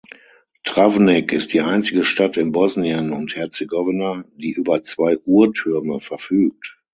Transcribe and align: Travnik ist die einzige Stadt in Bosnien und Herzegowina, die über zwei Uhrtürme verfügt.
Travnik 0.63 1.31
ist 1.31 1.53
die 1.53 1.61
einzige 1.61 2.03
Stadt 2.03 2.35
in 2.35 2.51
Bosnien 2.51 3.11
und 3.13 3.35
Herzegowina, 3.35 4.25
die 4.35 4.49
über 4.53 4.81
zwei 4.81 5.19
Uhrtürme 5.25 5.99
verfügt. 5.99 6.79